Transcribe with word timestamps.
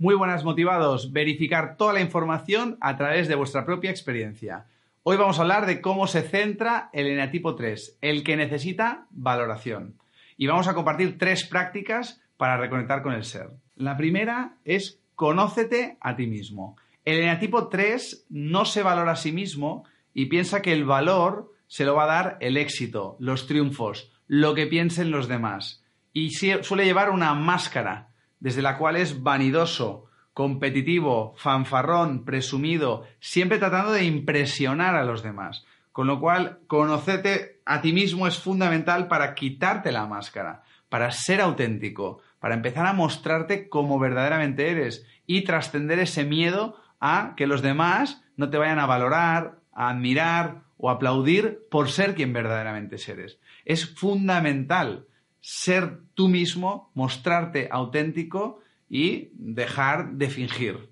Muy 0.00 0.14
buenas 0.14 0.44
motivados, 0.44 1.12
verificar 1.12 1.76
toda 1.76 1.92
la 1.92 2.00
información 2.00 2.78
a 2.80 2.96
través 2.96 3.28
de 3.28 3.34
vuestra 3.34 3.66
propia 3.66 3.90
experiencia. 3.90 4.64
Hoy 5.02 5.18
vamos 5.18 5.38
a 5.38 5.42
hablar 5.42 5.66
de 5.66 5.82
cómo 5.82 6.06
se 6.06 6.22
centra 6.22 6.88
el 6.94 7.06
eneatipo 7.06 7.54
3, 7.54 7.98
el 8.00 8.24
que 8.24 8.34
necesita 8.38 9.04
valoración. 9.10 9.96
Y 10.38 10.46
vamos 10.46 10.68
a 10.68 10.74
compartir 10.74 11.18
tres 11.18 11.44
prácticas 11.44 12.22
para 12.38 12.56
reconectar 12.56 13.02
con 13.02 13.12
el 13.12 13.24
ser. 13.24 13.50
La 13.76 13.98
primera 13.98 14.54
es 14.64 15.02
conócete 15.16 15.98
a 16.00 16.16
ti 16.16 16.26
mismo. 16.26 16.78
El 17.04 17.18
eneatipo 17.18 17.68
3 17.68 18.24
no 18.30 18.64
se 18.64 18.82
valora 18.82 19.12
a 19.12 19.16
sí 19.16 19.32
mismo 19.32 19.84
y 20.14 20.30
piensa 20.30 20.62
que 20.62 20.72
el 20.72 20.86
valor 20.86 21.52
se 21.66 21.84
lo 21.84 21.94
va 21.94 22.04
a 22.04 22.22
dar 22.22 22.36
el 22.40 22.56
éxito, 22.56 23.18
los 23.20 23.46
triunfos, 23.46 24.10
lo 24.26 24.54
que 24.54 24.66
piensen 24.66 25.10
los 25.10 25.28
demás. 25.28 25.84
Y 26.14 26.30
suele 26.30 26.86
llevar 26.86 27.10
una 27.10 27.34
máscara 27.34 28.09
desde 28.40 28.62
la 28.62 28.78
cual 28.78 28.96
es 28.96 29.22
vanidoso, 29.22 30.06
competitivo, 30.34 31.34
fanfarrón, 31.36 32.24
presumido, 32.24 33.04
siempre 33.20 33.58
tratando 33.58 33.92
de 33.92 34.04
impresionar 34.04 34.96
a 34.96 35.04
los 35.04 35.22
demás. 35.22 35.64
Con 35.92 36.06
lo 36.06 36.20
cual, 36.20 36.60
conocerte 36.66 37.60
a 37.66 37.80
ti 37.82 37.92
mismo 37.92 38.26
es 38.26 38.38
fundamental 38.38 39.08
para 39.08 39.34
quitarte 39.34 39.92
la 39.92 40.06
máscara, 40.06 40.62
para 40.88 41.10
ser 41.10 41.40
auténtico, 41.40 42.20
para 42.38 42.54
empezar 42.54 42.86
a 42.86 42.92
mostrarte 42.92 43.68
como 43.68 43.98
verdaderamente 43.98 44.70
eres 44.70 45.06
y 45.26 45.42
trascender 45.42 45.98
ese 45.98 46.24
miedo 46.24 46.76
a 47.00 47.34
que 47.36 47.46
los 47.46 47.62
demás 47.62 48.24
no 48.36 48.50
te 48.50 48.58
vayan 48.58 48.78
a 48.78 48.86
valorar, 48.86 49.58
a 49.72 49.90
admirar 49.90 50.62
o 50.78 50.90
aplaudir 50.90 51.66
por 51.70 51.90
ser 51.90 52.14
quien 52.14 52.32
verdaderamente 52.32 52.96
eres. 53.08 53.38
Es 53.64 53.94
fundamental 53.94 55.06
ser 55.40 56.00
tú 56.14 56.28
mismo, 56.28 56.90
mostrarte 56.94 57.68
auténtico 57.70 58.60
y 58.88 59.30
dejar 59.34 60.12
de 60.12 60.28
fingir. 60.28 60.90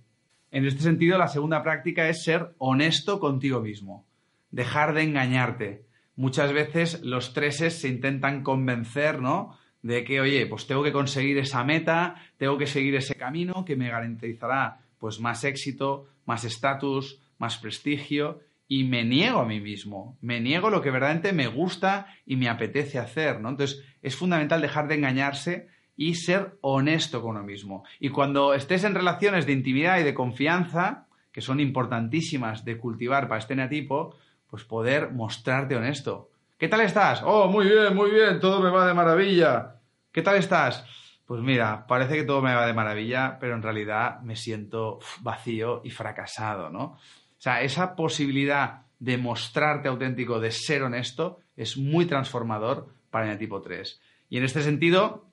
En 0.50 0.66
este 0.66 0.82
sentido, 0.82 1.18
la 1.18 1.28
segunda 1.28 1.62
práctica 1.62 2.08
es 2.08 2.22
ser 2.22 2.54
honesto 2.58 3.20
contigo 3.20 3.60
mismo, 3.60 4.06
dejar 4.50 4.94
de 4.94 5.02
engañarte. 5.02 5.84
Muchas 6.16 6.52
veces 6.52 7.02
los 7.02 7.34
treses 7.34 7.80
se 7.80 7.88
intentan 7.88 8.42
convencer, 8.42 9.20
¿no? 9.20 9.56
De 9.82 10.04
que, 10.04 10.20
oye, 10.20 10.46
pues 10.46 10.66
tengo 10.66 10.82
que 10.82 10.92
conseguir 10.92 11.38
esa 11.38 11.64
meta, 11.64 12.16
tengo 12.38 12.56
que 12.58 12.66
seguir 12.66 12.94
ese 12.96 13.14
camino 13.14 13.64
que 13.64 13.76
me 13.76 13.91
garantizará 13.91 14.80
pues 14.98 15.20
más 15.20 15.44
éxito, 15.44 16.08
más 16.24 16.44
estatus, 16.44 17.20
más 17.38 17.58
prestigio 17.58 18.41
y 18.69 18.84
me 18.84 19.02
niego 19.05 19.41
a 19.41 19.47
mí 19.47 19.61
mismo, 19.61 20.19
me 20.20 20.41
niego 20.41 20.69
lo 20.69 20.83
que 20.83 20.91
verdaderamente 20.91 21.33
me 21.33 21.47
gusta 21.47 22.06
y 22.27 22.36
me 22.36 22.50
apetece 22.50 22.98
hacer, 22.98 23.41
¿no? 23.41 23.48
Entonces, 23.48 23.83
es 24.02 24.14
fundamental 24.14 24.60
dejar 24.60 24.86
de 24.88 24.97
engañarse 24.97 25.69
y 25.97 26.14
ser 26.14 26.58
honesto 26.60 27.22
con 27.22 27.33
uno 27.33 27.42
mismo. 27.42 27.84
Y 27.98 28.10
cuando 28.10 28.52
estés 28.52 28.84
en 28.84 28.94
relaciones 28.94 29.47
de 29.47 29.52
intimidad 29.52 29.98
y 29.98 30.05
de 30.05 30.14
confianza, 30.14 31.06
que 31.33 31.41
son 31.41 31.60
importantísimas 31.60 32.64
de 32.64 32.77
cultivar 32.77 33.27
para 33.27 33.41
este 33.41 33.56
neatipo, 33.56 34.14
pues 34.48 34.64
poder 34.64 35.12
mostrarte 35.12 35.75
honesto. 35.75 36.30
¿Qué 36.59 36.69
tal 36.69 36.82
estás? 36.82 37.22
Oh, 37.25 37.48
muy 37.48 37.66
bien, 37.66 37.97
muy 37.97 38.10
bien, 38.10 38.38
todo 38.38 38.60
me 38.60 38.70
va 38.70 38.87
de 38.87 38.94
maravilla. 38.94 39.76
¿Qué 40.12 40.22
tal 40.22 40.37
estás? 40.37 40.84
Pues 41.26 41.41
mira, 41.43 41.87
parece 41.87 42.16
que 42.16 42.25
todo 42.25 42.43
me 42.43 42.54
va 42.54 42.66
de 42.66 42.75
maravilla, 42.75 43.38
pero 43.41 43.54
en 43.54 43.62
realidad 43.62 44.20
me 44.20 44.37
siento 44.37 44.98
vacío 45.20 45.81
y 45.84 45.91
fracasado, 45.91 46.70
¿no? 46.70 46.98
O 47.38 47.41
sea, 47.41 47.62
esa 47.62 47.94
posibilidad 47.94 48.82
de 48.99 49.16
mostrarte 49.16 49.88
auténtico, 49.88 50.41
de 50.41 50.50
ser 50.50 50.82
honesto, 50.82 51.38
es 51.56 51.76
muy 51.76 52.06
transformador 52.06 52.88
para 53.10 53.31
el 53.31 53.38
tipo 53.38 53.60
3. 53.60 54.00
Y 54.28 54.38
en 54.38 54.44
este 54.44 54.62
sentido, 54.62 55.28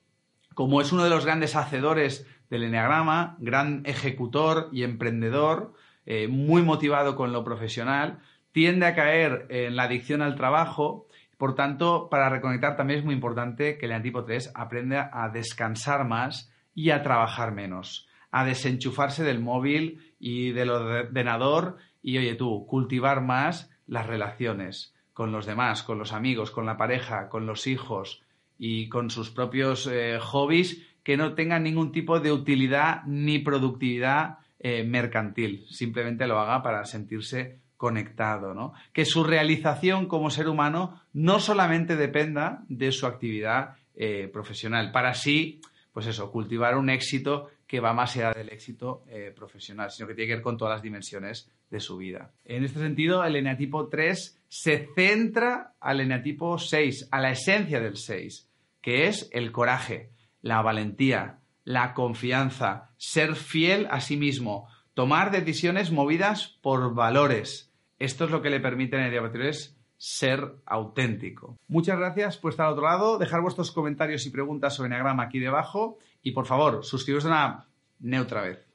como 0.54 0.80
es 0.80 0.92
uno 0.92 1.04
de 1.04 1.10
los 1.10 1.24
grandes 1.24 1.56
hacedores 1.56 2.26
del 2.48 2.62
Enneagrama, 2.62 3.36
gran 3.40 3.82
ejecutor 3.84 4.68
y 4.72 4.84
emprendedor, 4.84 5.74
eh, 6.06 6.28
muy 6.28 6.62
motivado 6.62 7.16
con 7.16 7.32
lo 7.32 7.44
profesional, 7.44 8.20
tiende 8.52 8.86
a 8.86 8.94
caer 8.94 9.46
en 9.50 9.76
la 9.76 9.84
adicción 9.84 10.22
al 10.22 10.36
trabajo. 10.36 11.08
Por 11.36 11.54
tanto, 11.54 12.08
para 12.08 12.28
reconectar 12.28 12.76
también 12.76 13.00
es 13.00 13.04
muy 13.04 13.14
importante 13.14 13.76
que 13.76 13.86
el 13.86 14.02
tipo 14.02 14.24
3 14.24 14.52
aprenda 14.54 15.10
a 15.12 15.28
descansar 15.28 16.06
más 16.06 16.52
y 16.74 16.90
a 16.90 17.02
trabajar 17.02 17.52
menos, 17.52 18.08
a 18.30 18.44
desenchufarse 18.44 19.24
del 19.24 19.40
móvil 19.40 20.14
y 20.18 20.52
del 20.52 20.70
ordenador 20.70 21.76
y 22.06 22.18
oye 22.18 22.36
tú, 22.36 22.66
cultivar 22.66 23.20
más 23.20 23.68
las 23.88 24.06
relaciones 24.06 24.94
con 25.12 25.32
los 25.32 25.44
demás, 25.44 25.82
con 25.82 25.98
los 25.98 26.12
amigos, 26.12 26.52
con 26.52 26.64
la 26.64 26.76
pareja, 26.76 27.28
con 27.28 27.46
los 27.46 27.66
hijos 27.66 28.22
y 28.56 28.88
con 28.88 29.10
sus 29.10 29.30
propios 29.30 29.88
eh, 29.90 30.20
hobbies 30.20 30.86
que 31.02 31.16
no 31.16 31.34
tengan 31.34 31.64
ningún 31.64 31.90
tipo 31.90 32.20
de 32.20 32.30
utilidad 32.30 33.02
ni 33.06 33.40
productividad 33.40 34.38
eh, 34.60 34.84
mercantil. 34.84 35.66
Simplemente 35.68 36.28
lo 36.28 36.38
haga 36.38 36.62
para 36.62 36.84
sentirse 36.84 37.58
conectado, 37.76 38.54
¿no? 38.54 38.72
Que 38.92 39.04
su 39.04 39.24
realización 39.24 40.06
como 40.06 40.30
ser 40.30 40.48
humano 40.48 41.02
no 41.12 41.40
solamente 41.40 41.96
dependa 41.96 42.62
de 42.68 42.92
su 42.92 43.06
actividad 43.06 43.78
eh, 43.96 44.30
profesional, 44.32 44.92
para 44.92 45.10
así, 45.10 45.60
pues 45.92 46.06
eso, 46.06 46.30
cultivar 46.30 46.76
un 46.76 46.88
éxito 46.88 47.48
que 47.66 47.80
va 47.80 47.92
más 47.92 48.16
allá 48.16 48.32
del 48.32 48.50
éxito 48.50 49.04
eh, 49.08 49.32
profesional, 49.34 49.90
sino 49.90 50.06
que 50.06 50.14
tiene 50.14 50.28
que 50.28 50.34
ver 50.36 50.42
con 50.42 50.56
todas 50.56 50.76
las 50.76 50.82
dimensiones 50.82 51.50
de 51.70 51.80
su 51.80 51.96
vida. 51.96 52.32
En 52.44 52.64
este 52.64 52.78
sentido, 52.78 53.24
el 53.24 53.36
eneatipo 53.36 53.88
3 53.88 54.42
se 54.48 54.88
centra 54.94 55.74
al 55.80 56.00
eneatipo 56.00 56.58
6, 56.58 57.08
a 57.10 57.20
la 57.20 57.30
esencia 57.30 57.80
del 57.80 57.96
6, 57.96 58.48
que 58.80 59.08
es 59.08 59.28
el 59.32 59.50
coraje, 59.50 60.10
la 60.42 60.62
valentía, 60.62 61.40
la 61.64 61.92
confianza, 61.94 62.90
ser 62.96 63.34
fiel 63.34 63.88
a 63.90 64.00
sí 64.00 64.16
mismo, 64.16 64.68
tomar 64.94 65.32
decisiones 65.32 65.90
movidas 65.90 66.58
por 66.62 66.94
valores. 66.94 67.72
Esto 67.98 68.26
es 68.26 68.30
lo 68.30 68.42
que 68.42 68.50
le 68.50 68.60
permite 68.60 68.96
al 68.96 69.06
eneatipo 69.06 69.32
3 69.32 69.76
ser 69.98 70.56
auténtico. 70.66 71.56
Muchas 71.68 71.98
gracias 71.98 72.36
por 72.36 72.50
estar 72.50 72.66
al 72.66 72.74
otro 72.74 72.84
lado, 72.84 73.18
dejar 73.18 73.40
vuestros 73.40 73.72
comentarios 73.72 74.26
y 74.26 74.30
preguntas 74.30 74.74
sobre 74.74 74.88
Enneagrama 74.88 75.24
aquí 75.24 75.38
debajo 75.38 75.98
y 76.26 76.32
por 76.32 76.44
favor, 76.44 76.84
suscribiros 76.84 77.24
a 77.26 77.68
Neutra 78.00 78.42
vez. 78.42 78.65